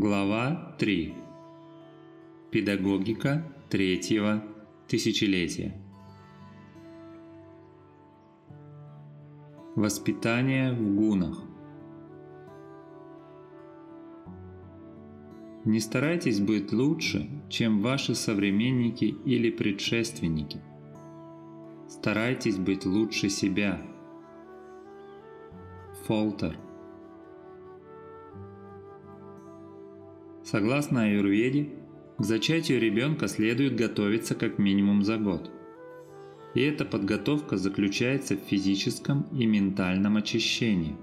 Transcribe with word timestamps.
Глава 0.00 0.76
3. 0.78 1.12
Педагогика 2.52 3.52
третьего 3.68 4.44
тысячелетия. 4.86 5.74
Воспитание 9.74 10.72
в 10.72 10.94
гунах. 10.94 11.42
Не 15.64 15.80
старайтесь 15.80 16.38
быть 16.38 16.72
лучше, 16.72 17.28
чем 17.48 17.82
ваши 17.82 18.14
современники 18.14 19.16
или 19.24 19.50
предшественники. 19.50 20.60
Старайтесь 21.88 22.56
быть 22.56 22.86
лучше 22.86 23.30
себя. 23.30 23.82
Фолтер– 26.06 26.56
Согласно 30.50 31.02
аюрведе, 31.02 31.68
к 32.16 32.24
зачатию 32.24 32.80
ребенка 32.80 33.28
следует 33.28 33.76
готовиться 33.76 34.34
как 34.34 34.56
минимум 34.56 35.02
за 35.02 35.18
год. 35.18 35.50
И 36.54 36.62
эта 36.62 36.86
подготовка 36.86 37.58
заключается 37.58 38.34
в 38.34 38.40
физическом 38.48 39.26
и 39.30 39.44
ментальном 39.44 40.16
очищении. 40.16 40.96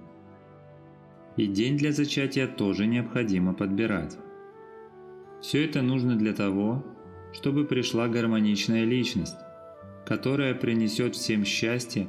И 1.37 1.45
день 1.45 1.77
для 1.77 1.91
зачатия 1.91 2.47
тоже 2.47 2.87
необходимо 2.87 3.53
подбирать. 3.53 4.17
Все 5.41 5.63
это 5.63 5.83
нужно 5.83 6.15
для 6.15 6.33
того, 6.33 6.83
чтобы 7.31 7.65
пришла 7.65 8.07
гармоничная 8.07 8.83
личность, 8.83 9.37
которая 10.07 10.55
принесет 10.55 11.13
всем 11.13 11.45
счастье 11.45 12.07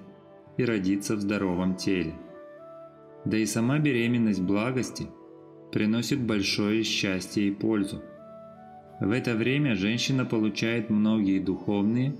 и 0.56 0.64
родится 0.64 1.16
в 1.16 1.20
здоровом 1.20 1.76
теле. 1.76 2.14
Да 3.26 3.37
и 3.37 3.45
сама 3.45 3.79
беременность 3.79 4.40
благости– 4.40 5.09
приносит 5.72 6.20
большое 6.20 6.82
счастье 6.82 7.48
и 7.48 7.50
пользу. 7.50 8.02
В 9.00 9.10
это 9.10 9.34
время 9.34 9.74
женщина 9.74 10.24
получает 10.24 10.88
многие 10.88 11.38
духовные 11.38 12.16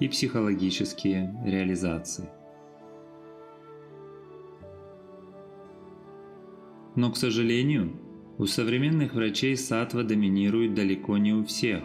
и 0.00 0.08
психологические 0.08 1.34
реализации. 1.44 2.28
Но, 6.94 7.10
к 7.10 7.16
сожалению, 7.16 7.92
у 8.38 8.46
современных 8.46 9.14
врачей 9.14 9.56
сатва 9.56 10.04
доминирует 10.04 10.74
далеко 10.74 11.18
не 11.18 11.32
у 11.32 11.44
всех. 11.44 11.82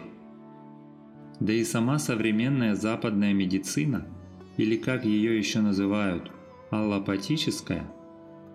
Да 1.40 1.52
и 1.52 1.64
сама 1.64 1.98
современная 1.98 2.76
западная 2.76 3.32
медицина, 3.32 4.06
или 4.56 4.76
как 4.76 5.04
ее 5.04 5.36
еще 5.36 5.60
называют, 5.60 6.30
аллопатическая– 6.70 7.90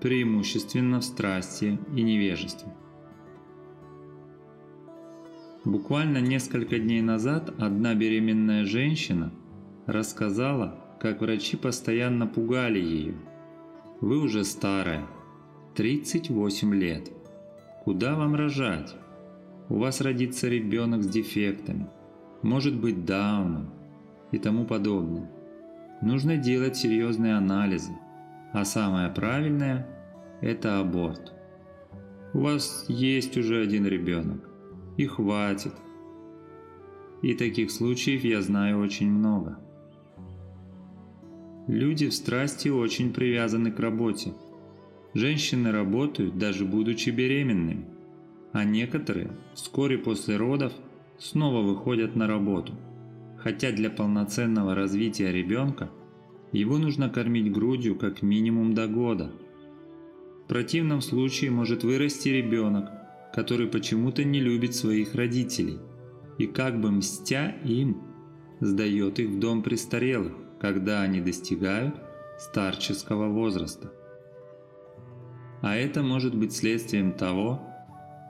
преимущественно 0.01 0.99
в 0.99 1.03
страсти 1.03 1.79
и 1.95 2.01
невежестве. 2.01 2.71
Буквально 5.63 6.19
несколько 6.19 6.77
дней 6.77 7.01
назад 7.01 7.53
одна 7.59 7.95
беременная 7.95 8.65
женщина 8.65 9.31
рассказала, 9.87 10.79
как 10.99 11.21
врачи 11.21 11.57
постоянно 11.57 12.27
пугали 12.27 12.79
ее. 12.79 13.15
«Вы 13.99 14.19
уже 14.19 14.43
старая, 14.43 15.07
38 15.75 16.75
лет. 16.75 17.11
Куда 17.83 18.15
вам 18.15 18.35
рожать? 18.35 18.95
У 19.67 19.79
вас 19.79 20.01
родится 20.01 20.47
ребенок 20.47 21.03
с 21.03 21.07
дефектами, 21.07 21.87
может 22.43 22.75
быть 22.75 23.03
Дауном 23.03 23.71
и 24.31 24.37
тому 24.37 24.65
подобное. 24.65 25.29
Нужно 26.01 26.37
делать 26.37 26.77
серьезные 26.77 27.35
анализы, 27.35 27.91
а 28.55 28.63
самое 28.63 29.09
правильное– 29.09 29.85
это 30.41 30.79
аборт. 30.79 31.33
У 32.33 32.39
вас 32.39 32.85
есть 32.87 33.35
уже 33.35 33.61
один 33.61 33.85
ребенок, 33.85 34.49
и 34.95 35.05
хватит. 35.05 35.73
И 37.21 37.33
таких 37.33 37.69
случаев 37.69 38.23
я 38.23 38.41
знаю 38.41 38.79
очень 38.79 39.11
много. 39.11 39.59
Люди 41.67 42.07
в 42.07 42.13
страсти 42.13 42.69
очень 42.69 43.11
привязаны 43.11 43.73
к 43.73 43.79
работе. 43.81 44.33
Женщины 45.13 45.73
работают, 45.73 46.37
даже 46.37 46.63
будучи 46.63 47.09
беременными, 47.09 47.85
а 48.53 48.63
некоторые 48.63 49.31
вскоре 49.53 49.97
после 49.97 50.37
родов 50.37 50.71
снова 51.17 51.61
выходят 51.61 52.15
на 52.15 52.25
работу, 52.25 52.71
хотя 53.37 53.73
для 53.73 53.89
полноценного 53.89 54.75
развития 54.75 55.33
ребенка– 55.33 55.89
его 56.57 56.77
нужно 56.77 57.09
кормить 57.09 57.51
грудью 57.51 57.95
как 57.95 58.21
минимум 58.21 58.73
до 58.73 58.87
года. 58.87 59.31
В 60.43 60.47
противном 60.47 61.01
случае 61.01 61.51
может 61.51 61.83
вырасти 61.83 62.29
ребенок, 62.29 62.89
который 63.33 63.67
почему-то 63.67 64.23
не 64.23 64.39
любит 64.39 64.75
своих 64.75 65.15
родителей 65.15 65.79
и 66.37 66.47
как 66.47 66.79
бы 66.79 66.91
мстя 66.91 67.55
им, 67.63 68.01
сдает 68.61 69.19
их 69.19 69.29
в 69.29 69.39
дом 69.39 69.63
престарелых, 69.63 70.33
когда 70.59 71.01
они 71.01 71.19
достигают 71.19 71.95
старческого 72.37 73.27
возраста. 73.27 73.91
А 75.61 75.75
это 75.75 76.03
может 76.03 76.35
быть 76.35 76.53
следствием 76.53 77.11
того, 77.11 77.61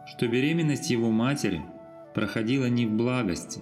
что 0.08 0.28
беременность 0.28 0.90
его 0.90 1.12
матери 1.12 1.62
проходила 2.14 2.70
не 2.70 2.86
в 2.86 2.92
благости. 2.92 3.62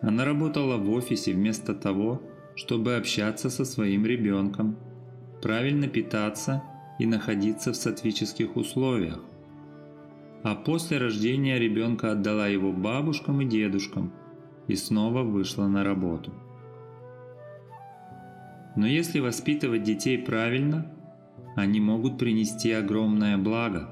Она 0.00 0.24
работала 0.24 0.76
в 0.76 0.90
офисе 0.90 1.32
вместо 1.32 1.74
того, 1.74 2.22
чтобы 2.56 2.96
общаться 2.96 3.50
со 3.50 3.64
своим 3.64 4.06
ребенком, 4.06 4.76
правильно 5.42 5.88
питаться 5.88 6.62
и 6.98 7.06
находиться 7.06 7.72
в 7.72 7.76
сатвических 7.76 8.56
условиях. 8.56 9.20
А 10.42 10.54
после 10.54 10.98
рождения 10.98 11.58
ребенка 11.58 12.12
отдала 12.12 12.46
его 12.46 12.72
бабушкам 12.72 13.40
и 13.40 13.46
дедушкам 13.46 14.12
и 14.68 14.76
снова 14.76 15.22
вышла 15.22 15.66
на 15.66 15.82
работу. 15.84 16.32
Но 18.76 18.86
если 18.86 19.20
воспитывать 19.20 19.82
детей 19.82 20.18
правильно, 20.18 20.92
они 21.56 21.80
могут 21.80 22.18
принести 22.18 22.72
огромное 22.72 23.38
благо. 23.38 23.88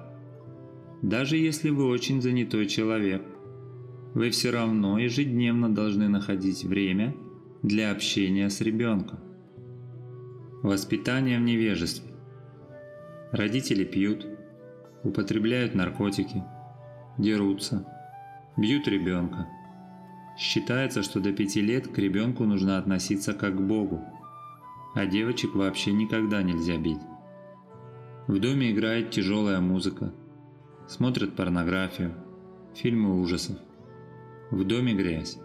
Даже 1.02 1.36
если 1.36 1.70
вы 1.70 1.86
очень 1.86 2.20
занятой 2.20 2.66
человек, 2.66 3.22
вы 4.14 4.30
все 4.30 4.50
равно 4.50 4.98
ежедневно 4.98 5.72
должны 5.74 6.08
находить 6.08 6.64
время– 6.64 7.14
для 7.62 7.92
общения 7.92 8.50
с 8.50 8.60
ребенком. 8.60 9.20
Воспитание 10.62 11.38
в 11.38 11.42
невежестве. 11.42 12.12
Родители 13.30 13.84
пьют, 13.84 14.26
употребляют 15.04 15.74
наркотики, 15.74 16.42
дерутся, 17.18 17.86
бьют 18.56 18.88
ребенка. 18.88 19.48
Считается, 20.36 21.04
что 21.04 21.20
до 21.20 21.32
пяти 21.32 21.60
лет 21.60 21.86
к 21.86 21.96
ребенку 21.98 22.44
нужно 22.44 22.78
относиться 22.78 23.32
как 23.32 23.56
к 23.56 23.60
Богу, 23.60 24.00
а 24.96 25.06
девочек 25.06 25.54
вообще 25.54 25.92
никогда 25.92 26.42
нельзя 26.42 26.76
бить. 26.78 27.00
В 28.26 28.40
доме 28.40 28.72
играет 28.72 29.10
тяжелая 29.10 29.60
музыка, 29.60 30.12
смотрят 30.88 31.36
порнографию, 31.36 32.14
фильмы 32.74 33.20
ужасов. 33.20 33.56
В 34.50 34.64
доме 34.64 34.94
грязь. 34.94 35.38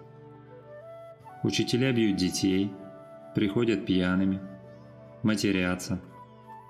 Учителя 1.44 1.92
бьют 1.92 2.18
детей, 2.18 2.72
приходят 3.36 3.86
пьяными, 3.86 4.42
матерятся, 5.22 6.02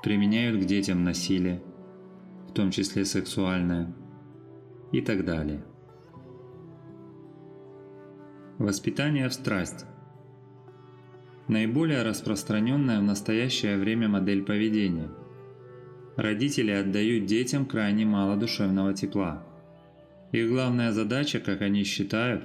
применяют 0.04 0.62
к 0.62 0.66
детям 0.66 1.04
насилие, 1.04 1.62
в 2.50 2.54
том 2.54 2.72
числе 2.72 3.06
сексуальное, 3.06 3.94
и 4.92 5.02
так 5.02 5.24
далее. 5.24 5.64
Воспитание 8.58 9.30
в 9.30 9.34
страсть. 9.34 9.86
Наиболее 11.48 12.04
распространенная 12.04 13.00
в 13.00 13.04
настоящее 13.04 13.78
время 13.78 14.10
модель 14.10 14.44
поведения. 14.44 15.10
Родители 16.18 16.72
отдают 16.72 17.26
детям 17.26 17.66
крайне 17.66 18.06
мало 18.06 18.36
душевного 18.36 18.94
тепла. 18.94 19.46
Их 20.34 20.50
главная 20.50 20.92
задача, 20.92 21.40
как 21.40 21.62
они 21.62 21.84
считают, 21.84 22.44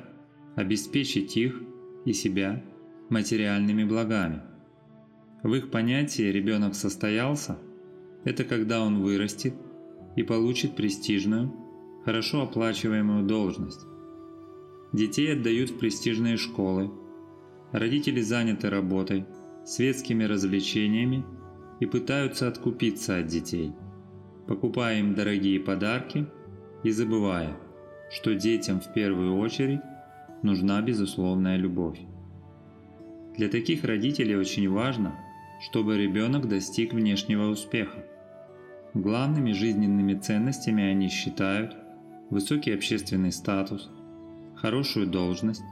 обеспечить 0.55 1.37
их 1.37 1.61
и 2.05 2.13
себя 2.13 2.63
материальными 3.09 3.85
благами. 3.85 4.43
В 5.43 5.55
их 5.55 5.71
понятии 5.71 6.31
ребенок 6.31 6.75
состоялся– 6.75 7.59
это 8.25 8.45
когда 8.45 8.83
он 8.83 9.03
вырастет 9.03 9.55
и 10.17 10.23
получит 10.23 10.77
престижную, 10.77 11.53
хорошо 12.05 12.43
оплачиваемую 12.43 13.25
должность. 13.25 13.81
Детей 14.93 15.33
отдают 15.33 15.71
в 15.71 15.79
престижные 15.79 16.37
школы, 16.37 16.91
родители 17.73 18.21
заняты 18.21 18.71
работой, 18.71 19.27
светскими 19.65 20.25
развлечениями 20.25 21.25
и 21.81 21.87
пытаются 21.87 22.47
откупиться 22.47 23.19
от 23.19 23.27
детей, 23.27 23.73
покупая 24.47 25.01
им 25.01 25.15
дорогие 25.15 25.59
подарки 25.59 26.27
и 26.85 26.91
забывая, 26.91 27.57
что 28.11 28.35
детям 28.35 28.81
в 28.81 28.93
первую 28.93 29.37
очередь 29.39 29.81
нужна 30.43 30.81
безусловная 30.83 31.57
любовь. 31.57 31.99
Для 33.37 33.49
таких 33.49 33.85
родителей 33.85 34.37
очень 34.37 34.69
важно, 34.69 35.19
чтобы 35.61 35.97
ребенок 35.97 36.49
достиг 36.49 36.93
внешнего 36.93 37.49
успеха. 37.49 38.05
Главными 38.95 39.53
жизненными 39.53 40.15
ценностями 40.15 40.83
они 40.83 41.09
считают 41.09 41.77
высокий 42.31 42.73
общественный 42.73 43.33
статус, 43.33 43.91
хорошую 44.57 45.07
должность, 45.07 45.63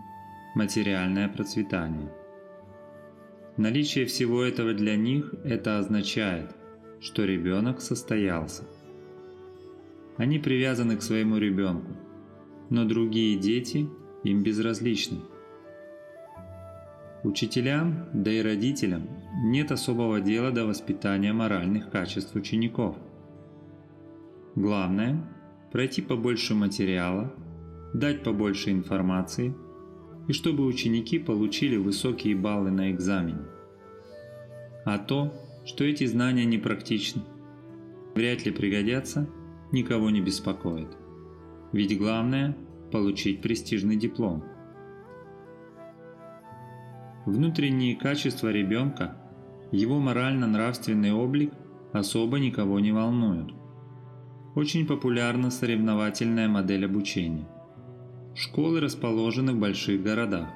материальное 0.55 1.29
процветание. 1.29 2.11
Наличие 3.57 4.07
всего 4.07 4.43
этого 4.43 4.73
для 4.73 4.97
них 4.97 5.35
это 5.45 5.79
означает, 5.79 6.55
что 7.01 7.25
ребенок 7.25 7.81
состоялся. 7.81 8.65
Они 10.17 10.39
привязаны 10.39 10.97
к 10.97 11.03
своему 11.03 11.37
ребенку, 11.37 11.93
но 12.71 12.85
другие 12.85 13.39
дети 13.39 13.89
им 14.25 14.43
безразличны. 14.43 15.21
Учителям, 17.23 18.09
да 18.15 18.33
и 18.33 18.41
родителям 18.41 19.09
нет 19.45 19.73
особого 19.73 20.21
дела 20.21 20.51
до 20.51 20.67
воспитания 20.67 21.33
моральных 21.33 21.91
качеств 21.91 22.35
учеников. 22.35 22.97
Главное– 24.55 25.23
пройти 25.73 26.03
побольше 26.03 26.55
материала, 26.55 27.33
дать 27.93 28.23
побольше 28.23 28.71
информации 28.71 29.55
и 30.29 30.33
чтобы 30.33 30.65
ученики 30.65 31.19
получили 31.19 31.77
высокие 31.77 32.35
баллы 32.35 32.71
на 32.71 32.91
экзамене. 32.91 33.45
А 34.85 34.99
то, 34.99 35.33
что 35.67 35.85
эти 35.85 36.07
знания 36.07 36.45
не 36.45 36.59
практичны, 36.59 37.23
вряд 38.15 38.47
ли 38.47 38.53
пригодятся, 38.53 39.29
никого 39.73 40.11
не 40.11 40.21
беспокоит. 40.21 40.89
Ведь 41.73 41.99
главное– 41.99 42.57
получить 42.91 43.43
престижный 43.43 43.97
диплом. 43.97 44.45
Внутренние 47.27 47.97
качества 47.97 48.49
ребенка, 48.49 49.17
его 49.73 49.99
морально-нравственный 49.99 51.13
облик 51.13 51.53
особо 51.93 52.39
никого 52.39 52.81
не 52.81 52.93
волнуют. 52.93 53.55
Очень 54.55 54.87
популярна 54.87 55.51
соревновательная 55.51 56.49
модель 56.49 56.87
обучения. 56.87 57.47
Школы 58.35 58.81
расположены 58.81 59.53
в 59.53 59.61
больших 59.61 60.03
городах. 60.03 60.49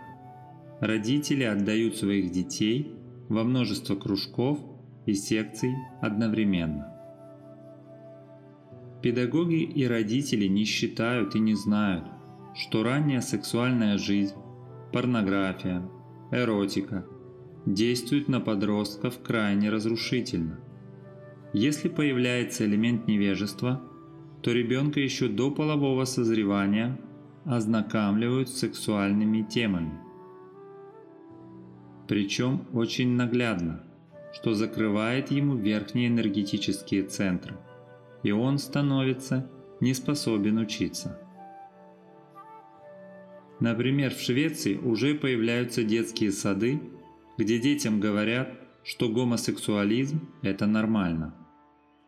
Родители 0.80 1.44
отдают 1.44 1.96
своих 1.96 2.30
детей 2.32 2.92
во 3.28 3.44
множество 3.44 3.94
кружков 3.94 4.58
и 5.06 5.14
секций 5.14 5.74
одновременно. 6.00 6.90
Педагоги 9.02 9.62
и 9.62 9.86
родители 9.86 10.46
не 10.46 10.64
считают 10.64 11.34
и 11.34 11.38
не 11.38 11.54
знают, 11.54 12.04
что 12.54 12.82
ранняя 12.82 13.20
сексуальная 13.20 13.98
жизнь, 13.98 14.36
порнография, 14.92 15.82
эротика 16.30 17.04
действуют 17.66 18.28
на 18.28 18.40
подростков 18.40 19.20
крайне 19.22 19.70
разрушительно. 19.70 20.60
Если 21.52 21.88
появляется 21.88 22.64
элемент 22.64 23.06
невежества, 23.08 23.82
то 24.42 24.52
ребенка 24.52 25.00
еще 25.00 25.28
до 25.28 25.50
полового 25.50 26.04
созревания 26.04 27.00
ознакомливают 27.44 28.48
с 28.48 28.58
сексуальными 28.58 29.42
темами. 29.42 29.98
Причем 32.06 32.66
очень 32.72 33.10
наглядно, 33.10 33.82
что 34.32 34.54
закрывает 34.54 35.30
ему 35.30 35.56
верхние 35.56 36.08
энергетические 36.08 37.04
центры, 37.04 37.56
и 38.22 38.30
он 38.32 38.58
становится 38.58 39.50
не 39.80 39.94
способен 39.94 40.58
учиться. 40.58 41.18
Например, 43.60 44.12
в 44.12 44.20
Швеции 44.20 44.76
уже 44.76 45.14
появляются 45.14 45.84
детские 45.84 46.32
сады, 46.32 46.80
где 47.38 47.58
детям 47.58 48.00
говорят, 48.00 48.52
что 48.82 49.08
гомосексуализм– 49.08 50.28
это 50.42 50.66
нормально. 50.66 51.34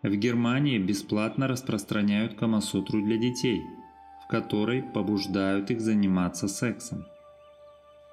В 0.03 0.15
Германии 0.15 0.79
бесплатно 0.79 1.49
распространяют 1.49 2.35
Камасутру 2.35 3.03
для 3.03 3.17
детей, 3.17 3.63
в 4.25 4.29
которой 4.29 4.83
побуждают 4.83 5.71
их 5.71 5.81
заниматься 5.81 6.49
сексом. 6.49 7.05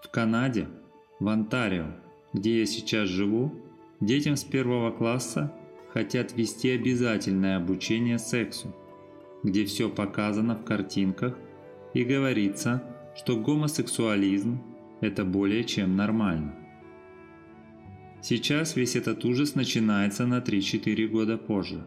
В 0.04 0.10
Канаде, 0.10 0.68
в 1.20 1.28
Онтарио, 1.28 1.88
где 2.34 2.60
я 2.60 2.66
сейчас 2.66 3.10
живу, 3.10 3.54
детям 4.00 4.36
с 4.36 4.44
первого 4.44 4.92
класса 4.92 5.54
хотят 5.92 6.34
вести 6.34 6.70
обязательное 6.72 7.58
обучение 7.58 8.20
сексу, 8.20 8.74
где 9.44 9.66
все 9.66 9.90
показано 9.90 10.56
в 10.56 10.64
картинках 10.64 11.36
и 11.94 12.04
говорится– 12.04 12.84
что 13.16 13.38
гомосексуализм– 13.38 14.60
это 15.02 15.24
более 15.24 15.64
чем 15.64 15.96
нормально. 15.96 16.56
Сейчас 18.22 18.76
весь 18.76 18.96
этот 18.96 19.24
ужас 19.26 19.56
начинается 19.56 20.26
на 20.26 20.40
3-4 20.40 21.08
года 21.08 21.38
позже. 21.38 21.86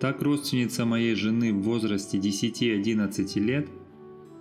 Так 0.00 0.22
родственница 0.22 0.84
моей 0.86 1.14
жены 1.14 1.52
в 1.52 1.62
возрасте 1.62 2.18
10-11 2.18 3.38
лет, 3.40 3.68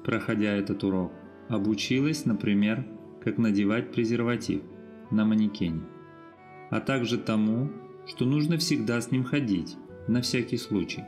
проходя 0.03 0.53
этот 0.53 0.83
урок, 0.83 1.11
обучилась, 1.49 2.25
например, 2.25 2.85
как 3.23 3.37
надевать 3.37 3.91
презерватив 3.91 4.61
на 5.11 5.25
манекене, 5.25 5.81
а 6.69 6.79
также 6.79 7.17
тому, 7.17 7.69
что 8.05 8.25
нужно 8.25 8.57
всегда 8.57 9.01
с 9.01 9.11
ним 9.11 9.23
ходить, 9.23 9.75
на 10.07 10.21
всякий 10.21 10.57
случай. 10.57 11.03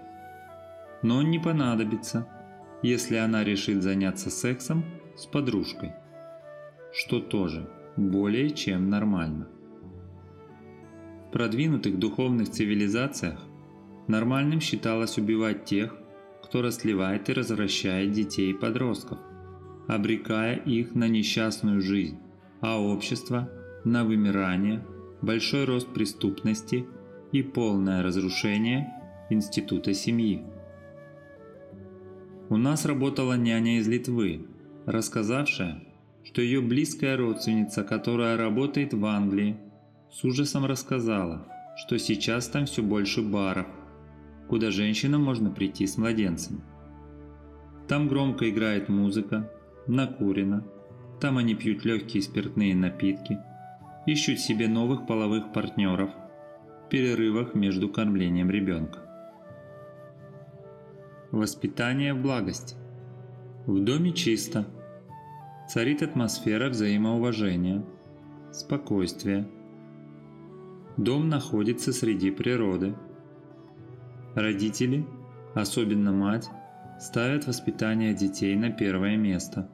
Но 1.02 1.18
он 1.18 1.32
не 1.32 1.40
понадобится– 1.40 2.28
если 2.82 3.18
она 3.18 3.44
решит 3.44 3.84
заняться 3.84 4.30
сексом 4.30 4.86
с 5.16 5.26
подружкой, 5.26 5.94
что 6.94 7.20
тоже 7.20 7.70
более 7.98 8.50
чем 8.52 8.90
нормально. 8.90 9.48
В 11.28 11.32
продвинутых 11.32 12.00
духовных 12.00 12.50
цивилизациях 12.50 13.40
нормальным 14.08 14.62
считалось 14.62 15.18
убивать 15.18 15.66
тех, 15.66 15.96
кто 16.44 16.62
расливает 16.62 17.30
и 17.30 17.34
развращает 17.34 18.12
детей 18.12 18.52
и 18.52 18.58
подростков, 18.58 19.20
обрекая 19.88 20.56
их 20.56 20.96
на 20.96 21.08
несчастную 21.08 21.82
жизнь, 21.82 22.18
а 22.62 22.82
общество– 22.82 23.50
на 23.84 24.04
вымирание, 24.04 24.86
большой 25.22 25.66
рост 25.66 25.88
преступности 25.94 26.86
и 27.32 27.42
полное 27.42 28.04
разрушение 28.04 28.92
института 29.30 29.94
семьи. 29.94 30.44
У 32.52 32.58
нас 32.58 32.84
работала 32.86 33.34
няня 33.34 33.78
из 33.78 33.88
Литвы, 33.88 34.48
рассказавшая, 34.88 35.84
что 36.24 36.42
ее 36.42 36.62
близкая 36.62 37.16
родственница, 37.16 37.84
которая 37.84 38.38
работает 38.38 38.92
в 38.96 39.06
Англии, 39.06 39.56
с 40.12 40.24
ужасом 40.24 40.66
рассказала, 40.66 41.46
что 41.78 42.00
сейчас 42.00 42.48
там 42.48 42.66
все 42.66 42.82
больше 42.82 43.22
баров, 43.22 43.68
куда 44.48 44.72
женщинам 44.72 45.24
можно 45.24 45.52
прийти 45.52 45.86
с 45.86 45.96
младенцами. 45.98 46.62
Там 47.88 48.08
громко 48.08 48.50
играет 48.50 48.90
музыка, 48.90 49.52
накурено, 49.86 50.66
там 51.22 51.38
они 51.38 51.54
пьют 51.54 51.86
легкие 51.86 52.24
спиртные 52.24 52.74
напитки, 52.74 53.38
ищут 54.08 54.40
себе 54.40 54.68
новых 54.68 55.06
половых 55.06 55.54
партнеров 55.54 56.10
в 56.88 56.90
перерывах 56.90 57.54
между 57.54 57.90
кормлением 57.90 58.50
ребенка. 58.50 59.09
Воспитание 61.32 62.16
в 62.16 62.24
благости. 62.24 62.76
В 63.68 63.80
доме 63.84 64.14
чисто. 64.14 64.66
Царит 65.70 66.02
атмосфера 66.02 66.70
взаимоуважения, 66.70 67.86
спокойствия. 68.52 69.48
Дом 70.98 71.30
находится 71.30 71.94
среди 71.94 72.32
природы. 72.32 72.96
Родители, 74.34 75.06
особенно 75.54 76.12
мать, 76.12 76.50
ставят 77.00 77.46
воспитание 77.46 78.16
детей 78.16 78.56
на 78.56 78.72
первое 78.72 79.16
место. 79.16 79.70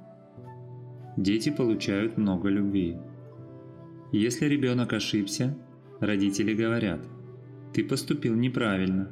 Дети 1.16 1.52
получают 1.52 2.18
много 2.18 2.50
любви. 2.50 2.98
Если 4.12 4.46
ребенок 4.48 4.92
ошибся, 4.92 5.58
родители 6.02 6.54
говорят, 6.54 7.00
ты 7.74 7.86
поступил 7.86 8.36
неправильно, 8.36 9.10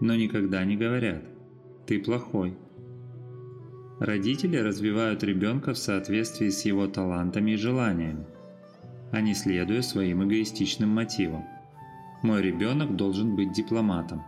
но 0.00 0.14
никогда 0.14 0.64
не 0.64 0.78
говорят, 0.78 1.33
ты 1.86 1.98
плохой. 1.98 2.56
Родители 4.00 4.56
развивают 4.56 5.22
ребенка 5.22 5.72
в 5.72 5.78
соответствии 5.78 6.48
с 6.48 6.64
его 6.64 6.86
талантами 6.86 7.52
и 7.52 7.56
желаниями, 7.56 8.26
а 9.12 9.20
не 9.20 9.34
следуя 9.34 9.82
своим 9.82 10.24
эгоистичным 10.24 10.90
мотивам. 10.90 11.44
Мой 12.22 12.42
ребенок 12.42 12.96
должен 12.96 13.36
быть 13.36 13.52
дипломатом, 13.52 14.22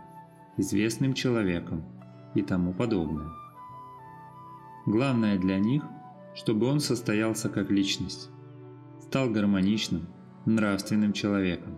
известным 0.55 1.13
человеком 1.13 1.83
и 2.35 2.41
тому 2.41 2.73
подобное. 2.73 3.27
Главное 4.85 5.37
для 5.37 5.57
них, 5.59 5.83
чтобы 6.33 6.67
он 6.67 6.79
состоялся 6.79 7.49
как 7.49 7.71
личность, 7.71 8.29
стал 9.01 9.29
гармоничным, 9.29 10.07
нравственным 10.45 11.11
человеком. 11.11 11.77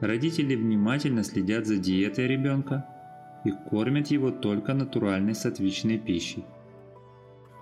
Родители 0.00 0.54
внимательно 0.54 1.24
следят 1.24 1.66
за 1.66 1.78
диетой 1.78 2.26
ребенка 2.28 2.86
и 3.44 3.50
кормят 3.50 4.08
его 4.08 4.30
только 4.30 4.74
натуральной 4.74 5.34
сатвичной 5.34 5.98
пищей. 5.98 6.44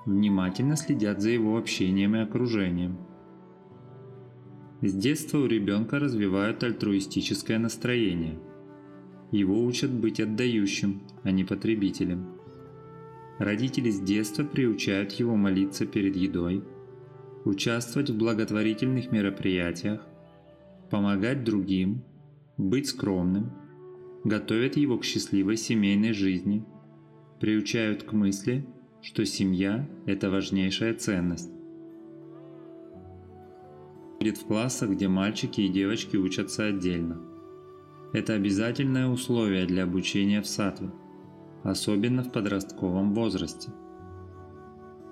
Внимательно 0.06 0.76
следят 0.76 1.20
за 1.20 1.30
его 1.30 1.56
общением 1.56 2.16
и 2.16 2.20
окружением. 2.20 2.98
С 4.80 4.94
детства 4.94 5.38
у 5.38 5.46
ребенка 5.46 5.98
развивают 5.98 6.62
альтруистическое 6.62 7.58
настроение. 7.58 8.38
Его 9.30 9.62
учат 9.62 9.90
быть 9.90 10.20
отдающим, 10.20 11.02
а 11.24 11.30
не 11.30 11.44
потребителем. 11.44 12.26
Родители 13.38 13.90
с 13.90 14.00
детства 14.00 14.44
приучают 14.44 15.12
его 15.12 15.36
молиться 15.36 15.86
перед 15.86 16.16
едой, 16.16 16.64
участвовать 17.44 18.10
в 18.10 18.16
благотворительных 18.16 19.12
мероприятиях, 19.12 20.00
помогать 20.90 21.44
другим, 21.44 22.02
быть 22.56 22.88
скромным, 22.88 23.52
готовят 24.28 24.76
его 24.76 24.98
к 24.98 25.04
счастливой 25.04 25.56
семейной 25.56 26.12
жизни, 26.12 26.64
приучают 27.40 28.02
к 28.04 28.12
мысли, 28.12 28.66
что 29.00 29.24
семья– 29.24 29.88
это 30.06 30.30
важнейшая 30.30 30.94
ценность. 30.94 31.50
Будет 34.20 34.36
в 34.36 34.46
классах, 34.46 34.90
где 34.90 35.08
мальчики 35.08 35.62
и 35.62 35.68
девочки 35.68 36.16
учатся 36.16 36.66
отдельно. 36.66 37.20
Это 38.12 38.34
обязательное 38.34 39.08
условие 39.08 39.66
для 39.66 39.84
обучения 39.84 40.42
в 40.42 40.46
сатве, 40.46 40.90
особенно 41.62 42.22
в 42.22 42.32
подростковом 42.32 43.14
возрасте. 43.14 43.70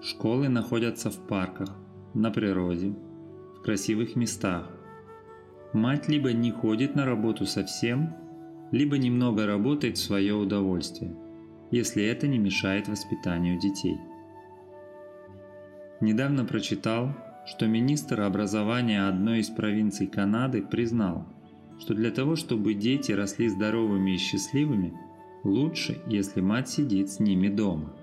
Школы 0.03 0.49
находятся 0.49 1.11
в 1.11 1.27
парках, 1.27 1.71
на 2.15 2.31
природе, 2.31 2.95
в 3.57 3.63
красивых 3.63 4.17
местах. 4.17 4.71
Мать 5.73 6.09
либо 6.09 6.33
не 6.33 6.51
ходит 6.51 6.95
на 6.95 7.05
работу 7.05 7.47
совсем, 7.47 8.15
либо 8.71 8.99
немного 8.99 9.47
работает 9.47 9.97
в 9.97 10.03
свое 10.03 10.35
удовольствие, 10.35 11.15
если 11.71 12.05
это 12.05 12.27
не 12.27 12.39
мешает 12.39 12.89
воспитанию 12.89 13.59
детей. 13.59 13.99
Недавно 16.01 16.45
прочитал, 16.45 17.15
что 17.47 17.67
министр 17.67 18.23
образования 18.23 19.07
одной 19.07 19.41
из 19.41 19.49
провинций 19.49 20.07
Канады 20.07 20.63
признал, 20.63 21.27
что 21.79 21.95
для 21.95 22.11
того, 22.11 22.37
чтобы 22.37 22.75
дети 22.75 23.13
росли 23.13 23.49
здоровыми 23.49 24.13
и 24.13 24.19
счастливыми, 24.19 24.99
лучше, 25.45 25.99
если 26.07 26.41
мать 26.41 26.69
сидит 26.69 27.11
с 27.11 27.21
ними 27.21 27.49
дома. 27.49 27.95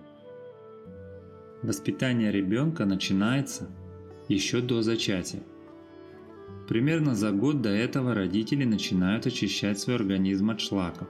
Воспитание 1.62 2.32
ребенка 2.32 2.86
начинается 2.86 3.70
еще 4.28 4.62
до 4.62 4.82
зачатия. 4.82 5.44
Примерно 6.68 7.14
за 7.14 7.32
год 7.32 7.62
до 7.62 7.70
этого 7.70 8.14
родители 8.14 8.64
начинают 8.64 9.28
очищать 9.28 9.80
свой 9.80 9.98
организм 9.98 10.50
от 10.50 10.62
шлаков, 10.62 11.10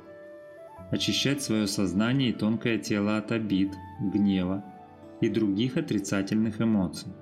очищать 0.92 1.42
свое 1.42 1.68
сознание 1.68 2.30
и 2.30 2.34
тонкое 2.34 2.78
тело 2.78 3.18
от 3.18 3.32
обид, 3.32 3.72
гнева 4.02 4.66
и 5.22 5.30
других 5.30 5.78
отрицательных 5.78 6.60
эмоций. 6.60 7.14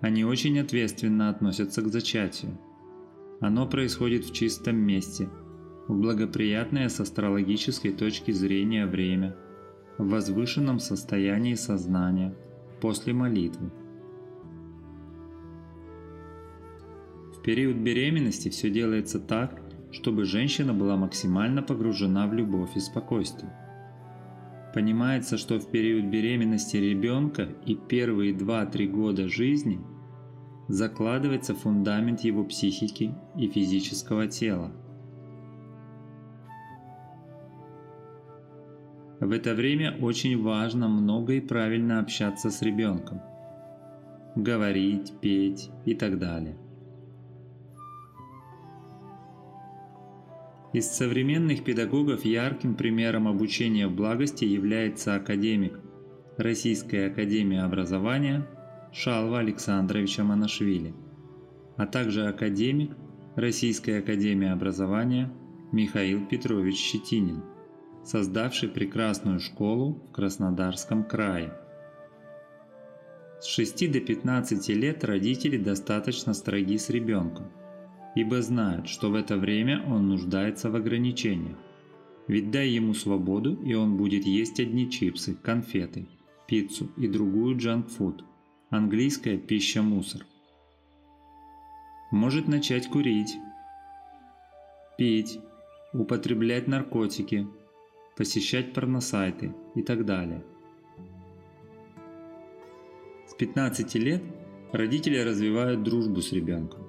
Они 0.00 0.24
очень 0.24 0.58
ответственно 0.60 1.28
относятся 1.28 1.82
к 1.82 1.88
зачатию. 1.88 2.58
Оно 3.40 3.66
происходит 3.66 4.24
в 4.24 4.32
чистом 4.32 4.76
месте, 4.76 5.28
в 5.88 5.94
благоприятное 5.98 6.88
с 6.88 7.00
астрологической 7.00 7.92
точки 7.92 8.30
зрения 8.30 8.86
время, 8.86 9.36
в 9.96 10.08
возвышенном 10.08 10.78
состоянии 10.78 11.54
сознания, 11.54 12.34
после 12.80 13.12
молитвы. 13.12 13.72
Период 17.48 17.76
беременности 17.76 18.50
все 18.50 18.68
делается 18.68 19.18
так, 19.18 19.62
чтобы 19.90 20.26
женщина 20.26 20.74
была 20.74 20.98
максимально 20.98 21.62
погружена 21.62 22.26
в 22.26 22.34
любовь 22.34 22.76
и 22.76 22.78
спокойствие. 22.78 23.50
Понимается, 24.74 25.38
что 25.38 25.58
в 25.58 25.70
период 25.70 26.04
беременности 26.10 26.76
ребенка 26.76 27.48
и 27.64 27.74
первые 27.74 28.34
2-3 28.34 28.86
года 28.88 29.28
жизни 29.28 29.80
закладывается 30.68 31.54
фундамент 31.54 32.20
его 32.20 32.44
психики 32.44 33.14
и 33.34 33.48
физического 33.48 34.26
тела. 34.26 34.70
В 39.20 39.30
это 39.32 39.54
время 39.54 39.96
очень 40.02 40.38
важно 40.42 40.86
много 40.90 41.32
и 41.32 41.40
правильно 41.40 42.00
общаться 42.00 42.50
с 42.50 42.60
ребенком, 42.60 43.22
говорить, 44.36 45.14
петь 45.22 45.70
и 45.86 45.94
так 45.94 46.18
далее. 46.18 46.58
Из 50.74 50.86
современных 50.86 51.64
педагогов 51.64 52.26
ярким 52.26 52.74
примером 52.74 53.26
обучения 53.26 53.86
в 53.86 53.94
благости 53.94 54.44
является 54.44 55.14
академик 55.14 55.80
Российской 56.36 57.06
академии 57.06 57.58
образования 57.58 58.46
Шалва 58.92 59.38
Александровича 59.38 60.24
Манашвили, 60.24 60.94
а 61.78 61.86
также 61.86 62.26
академик 62.26 62.92
Российской 63.34 64.00
академии 64.00 64.48
образования 64.48 65.32
Михаил 65.72 66.26
Петрович 66.26 66.76
Щетинин, 66.76 67.42
создавший 68.04 68.68
прекрасную 68.68 69.40
школу 69.40 70.02
в 70.08 70.12
Краснодарском 70.12 71.04
крае. 71.04 71.54
С 73.40 73.46
6 73.46 73.90
до 73.90 74.00
15 74.00 74.68
лет 74.70 75.02
родители 75.02 75.56
достаточно 75.56 76.34
строги 76.34 76.76
с 76.76 76.90
ребенком– 76.90 77.46
ибо 78.18 78.42
знают, 78.42 78.88
что 78.88 79.10
в 79.10 79.14
это 79.14 79.36
время 79.36 79.80
он 79.86 80.08
нуждается 80.08 80.70
в 80.70 80.74
ограничениях. 80.74 81.56
Ведь 82.26 82.50
дай 82.50 82.68
ему 82.68 82.92
свободу, 82.92 83.54
и 83.62 83.74
он 83.74 83.96
будет 83.96 84.24
есть 84.24 84.58
одни 84.58 84.90
чипсы, 84.90 85.36
конфеты, 85.40 86.08
пиццу 86.48 86.90
и 86.96 87.06
другую 87.06 87.56
джанкфуд, 87.56 88.24
английская 88.70 89.38
пища-мусор. 89.38 90.26
Может 92.10 92.48
начать 92.48 92.88
курить, 92.88 93.36
пить, 94.98 95.38
употреблять 95.92 96.66
наркотики, 96.66 97.46
посещать 98.16 98.72
порносайты 98.72 99.54
и 99.76 99.82
так 99.82 100.04
далее. 100.04 100.42
С 103.28 103.34
15 103.34 103.94
лет 103.94 104.24
родители 104.72 105.18
развивают 105.18 105.84
дружбу 105.84 106.20
с 106.20 106.32
ребенком. 106.32 106.87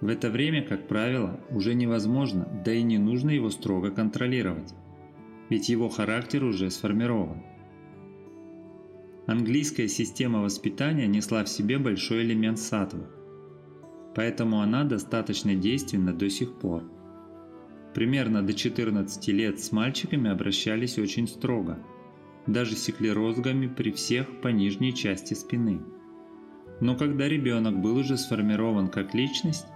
В 0.00 0.08
это 0.08 0.30
время, 0.30 0.62
как 0.62 0.88
правило, 0.88 1.40
уже 1.50 1.74
невозможно, 1.74 2.46
да 2.64 2.72
и 2.72 2.82
не 2.82 2.98
нужно 2.98 3.30
его 3.30 3.50
строго 3.50 3.90
контролировать, 3.90 4.74
ведь 5.48 5.68
его 5.68 5.88
характер 5.88 6.44
уже 6.44 6.70
сформирован. 6.70 7.42
Английская 9.26 9.88
система 9.88 10.42
воспитания 10.42 11.06
несла 11.06 11.44
в 11.44 11.48
себе 11.48 11.78
большой 11.78 12.24
элемент 12.24 12.58
сатвы, 12.58 13.06
поэтому 14.14 14.60
она 14.60 14.84
достаточно 14.84 15.54
действенна 15.54 16.12
до 16.12 16.28
сих 16.28 16.58
пор. 16.58 16.84
Примерно 17.94 18.42
до 18.42 18.52
14 18.52 19.28
лет 19.28 19.58
с 19.58 19.72
мальчиками 19.72 20.30
обращались 20.30 20.98
очень 20.98 21.26
строго, 21.26 21.78
даже 22.46 22.76
секли 22.76 23.08
розгами 23.08 23.66
при 23.66 23.90
всех 23.90 24.42
по 24.42 24.48
нижней 24.48 24.94
части 24.94 25.32
спины. 25.32 25.80
Но 26.80 26.94
когда 26.96 27.26
ребенок 27.26 27.80
был 27.80 27.96
уже 27.96 28.18
сформирован 28.18 28.88
как 28.88 29.14
личность, 29.14 29.66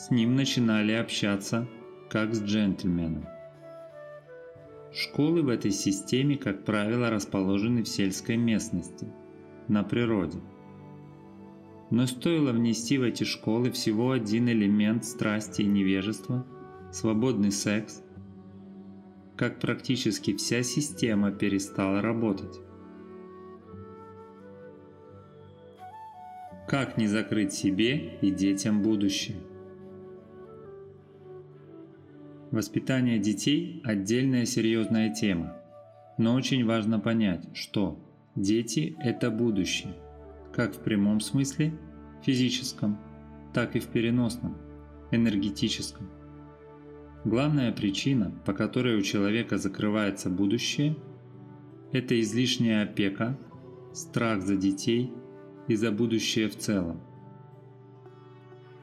с 0.00 0.10
ним 0.10 0.34
начинали 0.34 0.92
общаться 0.92 1.68
как 2.08 2.34
с 2.34 2.42
джентльменом. 2.42 3.26
Школы 4.94 5.42
в 5.42 5.50
этой 5.50 5.72
системе, 5.72 6.38
как 6.38 6.64
правило, 6.64 7.10
расположены 7.10 7.82
в 7.82 7.88
сельской 7.88 8.38
местности, 8.38 9.06
на 9.68 9.84
природе. 9.84 10.38
Но 11.90 12.06
стоило 12.06 12.52
внести 12.52 12.96
в 12.96 13.02
эти 13.02 13.24
школы 13.24 13.70
всего 13.72 14.12
один 14.12 14.48
элемент 14.48 15.04
страсти 15.04 15.62
и 15.62 15.66
невежества– 15.66 16.46
свободный 16.92 17.52
секс, 17.52 18.02
как 19.36 19.60
практически 19.60 20.34
вся 20.34 20.62
система 20.62 21.30
перестала 21.30 22.00
работать. 22.00 22.58
Как 26.66 26.96
не 26.96 27.06
закрыть 27.06 27.52
себе 27.52 28.18
и 28.22 28.30
детям 28.30 28.80
будущее? 28.82 29.36
Воспитание 32.50 33.20
детей– 33.20 33.80
отдельная 33.84 34.44
серьезная 34.44 35.14
тема, 35.14 35.56
но 36.18 36.34
очень 36.34 36.64
важно 36.64 36.98
понять, 36.98 37.48
что 37.54 37.96
дети– 38.34 38.96
это 39.04 39.30
будущее, 39.30 39.94
как 40.52 40.74
в 40.74 40.80
прямом 40.80 41.20
смысле, 41.20 41.72
физическом, 42.24 42.98
так 43.54 43.76
и 43.76 43.78
в 43.78 43.86
переносном, 43.86 44.56
энергетическом. 45.12 46.10
Главная 47.24 47.70
причина, 47.70 48.32
по 48.44 48.52
которой 48.52 48.96
у 48.96 49.02
человека 49.02 49.56
закрывается 49.56 50.28
будущее– 50.28 50.96
это 51.92 52.20
излишняя 52.20 52.82
опека, 52.82 53.38
страх 53.92 54.42
за 54.42 54.56
детей 54.56 55.12
и 55.68 55.76
за 55.76 55.92
будущее 55.92 56.48
в 56.48 56.56
целом. 56.56 57.00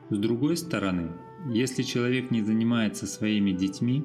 С 0.10 0.18
другой 0.18 0.56
стороны, 0.56 1.12
если 1.50 1.84
человек 1.84 2.32
не 2.32 2.42
занимается 2.42 3.08
своими 3.08 3.52
детьми, 3.52 4.04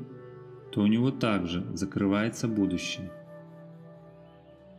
то 0.71 0.81
у 0.81 0.87
него 0.87 1.11
также 1.11 1.67
закрывается 1.75 2.49
будущее. 2.49 3.11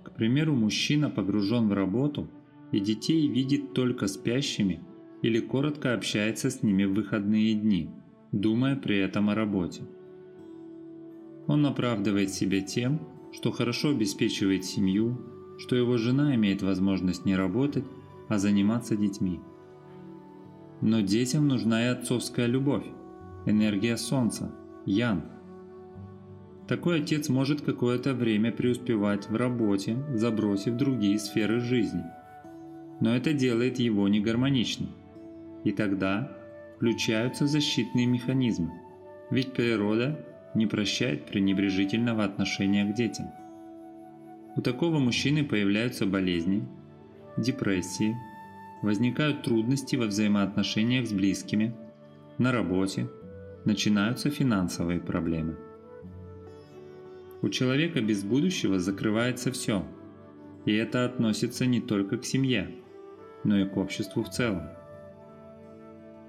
К 0.03 0.11
примеру, 0.11 0.55
мужчина 0.55 1.09
погружен 1.09 1.69
в 1.69 1.73
работу 1.73 2.29
и 2.71 2.79
детей 2.79 3.27
видит 3.27 3.73
только 3.73 4.07
спящими 4.07 4.81
или 5.21 5.39
коротко 5.39 5.93
общается 5.93 6.49
с 6.49 6.63
ними 6.63 6.85
в 6.85 6.93
выходные 6.93 7.53
дни, 7.53 7.89
думая 8.31 8.75
при 8.75 8.97
этом 8.97 9.29
о 9.29 9.35
работе. 9.35 9.83
Он 11.47 11.65
оправдывает 11.65 12.31
себя 12.31 12.61
тем, 12.61 13.01
что 13.31 13.51
хорошо 13.51 13.89
обеспечивает 13.89 14.65
семью, 14.65 15.19
что 15.57 15.75
его 15.75 15.97
жена 15.97 16.35
имеет 16.35 16.61
возможность 16.61 17.25
не 17.25 17.35
работать, 17.35 17.85
а 18.29 18.37
заниматься 18.37 18.95
детьми. 18.95 19.39
Но 20.81 21.01
детям 21.01 21.47
нужна 21.47 21.83
и 21.85 21.87
отцовская 21.87 22.45
любовь, 22.45 22.85
энергия 23.45 23.97
солнца, 23.97 24.51
ян. 24.85 25.23
Такой 26.67 27.01
отец 27.01 27.29
может 27.29 27.61
какое-то 27.61 28.13
время 28.13 28.51
преуспевать 28.51 29.29
в 29.29 29.35
работе, 29.35 29.97
забросив 30.13 30.75
другие 30.75 31.19
сферы 31.19 31.59
жизни. 31.59 32.03
Но 32.99 33.15
это 33.15 33.33
делает 33.33 33.79
его 33.79 34.07
негармоничным. 34.07 34.89
И 35.63 35.71
тогда 35.71 36.31
включаются 36.75 37.47
защитные 37.47 38.05
механизмы, 38.05 38.71
ведь 39.29 39.53
природа 39.53 40.19
не 40.55 40.67
прощает 40.67 41.25
пренебрежительного 41.25 42.23
отношения 42.23 42.85
к 42.85 42.93
детям. 42.93 43.27
У 44.55 44.61
такого 44.61 44.99
мужчины 44.99 45.43
появляются 45.43 46.05
болезни, 46.05 46.67
депрессии, 47.37 48.15
возникают 48.83 49.43
трудности 49.43 49.95
во 49.95 50.05
взаимоотношениях 50.05 51.07
с 51.07 51.13
близкими, 51.13 51.75
на 52.37 52.51
работе, 52.51 53.09
начинаются 53.65 54.29
финансовые 54.29 54.99
проблемы. 54.99 55.57
У 57.41 57.49
человека 57.49 58.01
без 58.01 58.23
будущего 58.23 58.79
закрывается 58.79 59.51
все, 59.51 59.87
и 60.65 60.73
это 60.73 61.05
относится 61.05 61.65
не 61.65 61.81
только 61.81 62.17
к 62.17 62.25
семье, 62.25 62.75
но 63.43 63.57
и 63.57 63.67
к 63.67 63.77
обществу 63.77 64.21
в 64.23 64.29
целом. 64.29 64.63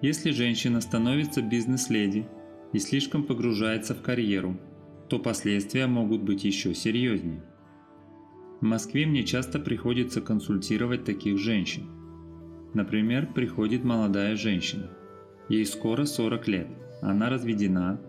Если 0.00 0.30
женщина 0.30 0.80
становится 0.80 1.42
бизнес-леди 1.42 2.26
и 2.72 2.78
слишком 2.78 3.24
погружается 3.24 3.94
в 3.94 4.02
карьеру, 4.02 4.56
то 5.08 5.18
последствия 5.18 5.86
могут 5.86 6.22
быть 6.22 6.44
еще 6.44 6.74
серьезнее. 6.74 7.42
В 8.60 8.64
Москве 8.64 9.06
мне 9.06 9.24
часто 9.24 9.58
приходится 9.58 10.20
консультировать 10.20 11.04
таких 11.04 11.38
женщин. 11.38 12.03
Например, 12.74 13.26
приходит 13.32 13.84
молодая 13.84 14.36
женщина. 14.36 14.90
Ей 15.48 15.64
скоро 15.64 16.04
40 16.04 16.48
лет, 16.48 16.68
она 17.00 17.30
разведена, 17.30 18.00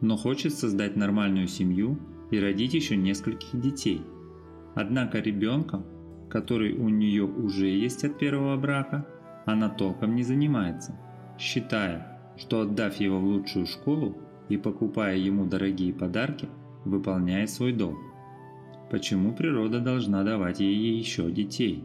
но 0.00 0.16
хочет 0.16 0.54
создать 0.54 0.94
нормальную 0.94 1.48
семью 1.48 1.98
и 2.30 2.38
родить 2.38 2.74
еще 2.74 2.96
нескольких 2.96 3.58
детей. 3.58 4.02
Однако 4.74 5.18
ребенком, 5.18 5.84
который 6.28 6.74
у 6.74 6.88
нее 6.88 7.24
уже 7.24 7.66
есть 7.68 8.04
от 8.04 8.18
первого 8.18 8.56
брака, 8.56 9.06
она 9.46 9.68
толком 9.68 10.14
не 10.14 10.22
занимается, 10.22 10.98
считая, 11.38 12.20
что 12.36 12.60
отдав 12.60 12.96
его 12.96 13.18
в 13.18 13.24
лучшую 13.24 13.66
школу 13.66 14.18
и 14.48 14.56
покупая 14.56 15.16
ему 15.16 15.46
дорогие 15.46 15.92
подарки, 15.92 16.48
выполняет 16.84 17.50
свой 17.50 17.72
долг. 17.72 17.98
Почему 18.90 19.32
природа 19.32 19.80
должна 19.80 20.24
давать 20.24 20.60
ей 20.60 20.98
еще 20.98 21.30
детей? 21.30 21.84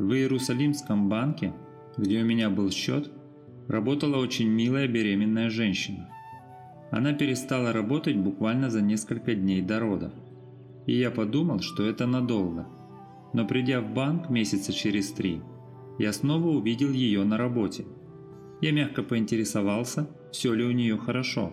В 0.00 0.12
Иерусалимском 0.12 1.08
банке, 1.08 1.52
где 1.96 2.22
у 2.22 2.24
меня 2.24 2.50
был 2.50 2.70
счет, 2.70 3.12
работала 3.68 4.16
очень 4.16 4.48
милая 4.48 4.88
беременная 4.88 5.50
женщина. 5.50 6.08
Она 6.90 7.12
перестала 7.12 7.72
работать 7.72 8.16
буквально 8.16 8.70
за 8.70 8.80
несколько 8.80 9.34
дней 9.34 9.62
до 9.62 9.78
родов. 9.78 10.12
И 10.86 10.98
я 10.98 11.10
подумал, 11.10 11.60
что 11.60 11.84
это 11.84 12.06
надолго. 12.06 12.66
Но 13.32 13.46
придя 13.46 13.80
в 13.80 13.94
банк 13.94 14.30
месяца 14.30 14.72
через 14.72 15.12
три, 15.12 15.42
я 15.98 16.12
снова 16.12 16.48
увидел 16.48 16.90
ее 16.90 17.22
на 17.22 17.36
работе– 17.36 17.84
я 18.60 18.72
мягко 18.72 19.02
поинтересовался, 19.02 20.06
все 20.32 20.52
ли 20.52 20.64
у 20.64 20.70
нее 20.70 20.98
хорошо. 20.98 21.52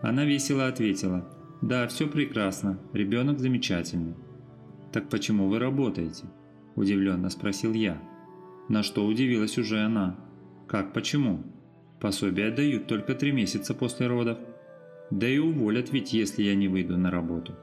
Она 0.00 0.24
весело 0.24 0.66
ответила, 0.66 1.28
«Да, 1.60 1.86
все 1.86 2.06
прекрасно, 2.06 2.78
ребенок 2.92 3.38
замечательный». 3.38 4.14
«Так 4.92 5.08
почему 5.08 5.48
вы 5.48 5.58
работаете?»– 5.58 6.24
удивленно 6.76 7.30
спросил 7.30 7.72
я. 7.72 8.00
На 8.68 8.82
что 8.82 9.04
удивилась 9.04 9.58
уже 9.58 9.80
она. 9.80 10.16
«Как 10.66 10.92
почему? 10.92 11.42
Пособие 12.00 12.50
дают 12.50 12.86
только 12.86 13.14
три 13.14 13.32
месяца 13.32 13.74
после 13.74 14.06
родов. 14.06 14.38
Да 15.10 15.28
и 15.28 15.38
уволят 15.38 15.92
ведь, 15.92 16.12
если 16.12 16.42
я 16.42 16.54
не 16.54 16.68
выйду 16.68 16.96
на 16.96 17.10
работу». 17.10 17.54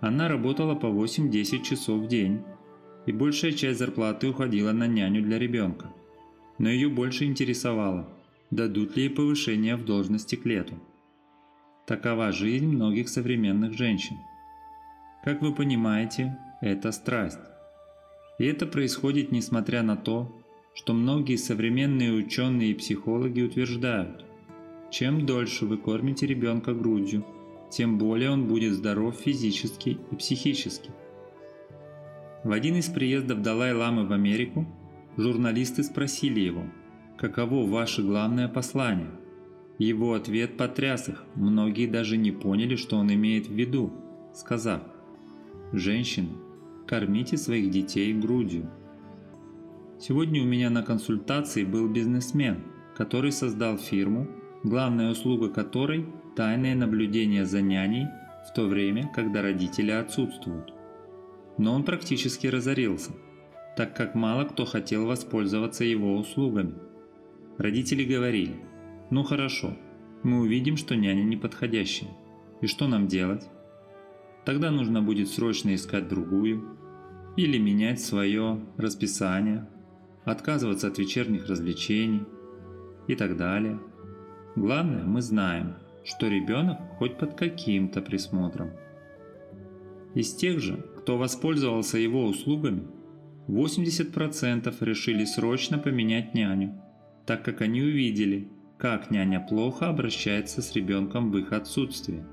Она 0.00 0.28
работала 0.28 0.74
по 0.74 0.86
8-10 0.86 1.62
часов 1.62 2.02
в 2.02 2.08
день, 2.08 2.42
и 3.06 3.12
большая 3.12 3.52
часть 3.52 3.78
зарплаты 3.78 4.28
уходила 4.28 4.72
на 4.72 4.86
няню 4.86 5.22
для 5.22 5.38
ребенка 5.38 5.90
но 6.58 6.68
ее 6.68 6.88
больше 6.88 7.24
интересовало, 7.24 8.08
дадут 8.50 8.96
ли 8.96 9.04
ей 9.04 9.10
повышение 9.10 9.76
в 9.76 9.84
должности 9.84 10.36
к 10.36 10.44
лету. 10.44 10.74
Такова 11.86 12.32
жизнь 12.32 12.66
многих 12.66 13.08
современных 13.08 13.74
женщин. 13.74 14.16
Как 15.24 15.42
вы 15.42 15.54
понимаете, 15.54 16.38
это 16.60 16.92
страсть. 16.92 17.38
И 18.38 18.44
это 18.44 18.66
происходит 18.66 19.32
несмотря 19.32 19.82
на 19.82 19.96
то, 19.96 20.32
что 20.74 20.92
многие 20.92 21.36
современные 21.36 22.12
ученые 22.12 22.72
и 22.72 22.74
психологи 22.74 23.42
утверждают, 23.42 24.24
чем 24.90 25.24
дольше 25.24 25.66
вы 25.66 25.76
кормите 25.76 26.26
ребенка 26.26 26.74
грудью, 26.74 27.24
тем 27.70 27.98
более 27.98 28.30
он 28.30 28.46
будет 28.46 28.74
здоров 28.74 29.16
физически 29.16 29.98
и 30.10 30.16
психически. 30.16 30.90
В 32.42 32.52
один 32.52 32.76
из 32.76 32.86
приездов 32.86 33.42
Далай-ламы 33.42 34.06
в 34.06 34.12
Америку 34.12 34.66
Журналисты 35.16 35.84
спросили 35.84 36.40
его, 36.40 36.64
каково 37.16 37.66
ваше 37.66 38.02
главное 38.02 38.48
послание? 38.48 39.10
Его 39.78 40.14
ответ 40.14 40.56
потряс 40.56 41.08
их, 41.08 41.24
многие 41.36 41.86
даже 41.86 42.16
не 42.16 42.32
поняли, 42.32 42.74
что 42.76 42.96
он 42.96 43.12
имеет 43.12 43.46
в 43.46 43.52
виду, 43.52 43.92
сказав 44.34 44.82
«Женщины, 45.72 46.30
кормите 46.86 47.36
своих 47.36 47.70
детей 47.70 48.12
грудью». 48.12 48.70
Сегодня 49.98 50.42
у 50.42 50.46
меня 50.46 50.70
на 50.70 50.82
консультации 50.82 51.64
был 51.64 51.88
бизнесмен, 51.88 52.64
который 52.96 53.32
создал 53.32 53.78
фирму, 53.78 54.28
главная 54.62 55.10
услуга 55.10 55.48
которой– 55.48 56.06
тайное 56.36 56.74
наблюдение 56.74 57.46
за 57.46 57.60
няней 57.60 58.06
в 58.50 58.54
то 58.54 58.66
время, 58.66 59.10
когда 59.14 59.40
родители 59.42 59.90
отсутствуют. 59.90 60.72
Но 61.58 61.72
он 61.74 61.84
практически 61.84 62.48
разорился– 62.48 63.12
так 63.76 63.96
как 63.96 64.14
мало 64.14 64.44
кто 64.44 64.64
хотел 64.64 65.06
воспользоваться 65.06 65.84
его 65.84 66.16
услугами. 66.16 66.74
Родители 67.58 68.04
говорили, 68.04 68.56
ну 69.10 69.22
хорошо, 69.24 69.76
мы 70.22 70.40
увидим, 70.40 70.76
что 70.76 70.96
няня 70.96 71.22
неподходящая. 71.22 72.10
И 72.60 72.66
что 72.66 72.86
нам 72.88 73.08
делать? 73.08 73.48
Тогда 74.44 74.70
нужно 74.70 75.02
будет 75.02 75.28
срочно 75.28 75.74
искать 75.74 76.08
другую, 76.08 76.74
или 77.36 77.58
менять 77.58 78.00
свое 78.00 78.60
расписание, 78.76 79.68
отказываться 80.24 80.88
от 80.88 80.98
вечерних 80.98 81.48
развлечений 81.48 82.22
и 83.08 83.14
так 83.14 83.36
далее. 83.36 83.80
Главное, 84.56 85.04
мы 85.04 85.20
знаем, 85.20 85.74
что 86.04 86.28
ребенок 86.28 86.78
хоть 86.98 87.18
под 87.18 87.34
каким-то 87.34 88.00
присмотром. 88.02 88.70
Из 90.14 90.34
тех 90.34 90.60
же, 90.60 90.76
кто 90.98 91.18
воспользовался 91.18 91.98
его 91.98 92.24
услугами, 92.24 92.86
80% 93.48 94.72
решили 94.80 95.24
срочно 95.24 95.78
поменять 95.78 96.34
няню, 96.34 96.80
так 97.26 97.44
как 97.44 97.62
они 97.62 97.82
увидели, 97.82 98.48
как 98.78 99.10
няня 99.10 99.40
плохо 99.40 99.88
обращается 99.88 100.62
с 100.62 100.72
ребенком 100.74 101.30
в 101.30 101.38
их 101.38 101.52
отсутствие. 101.52 102.24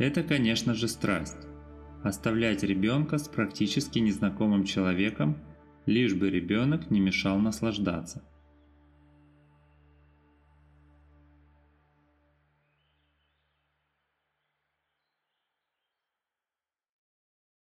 Это, 0.00 0.22
конечно 0.22 0.72
же, 0.72 0.88
страсть. 0.88 1.46
Оставлять 2.02 2.62
ребенка 2.62 3.18
с 3.18 3.28
практически 3.28 3.98
незнакомым 3.98 4.64
человеком, 4.64 5.36
лишь 5.84 6.14
бы 6.14 6.30
ребенок 6.30 6.90
не 6.90 7.00
мешал 7.00 7.38
наслаждаться. 7.38 8.22